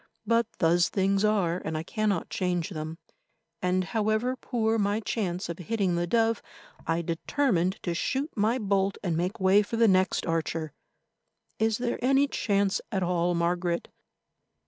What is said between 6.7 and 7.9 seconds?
I determined